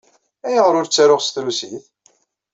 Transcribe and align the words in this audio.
Ayɣer 0.47 0.73
ur 0.79 0.85
ttaruɣ 0.87 1.21
s 1.23 1.29
trusit? 1.33 1.85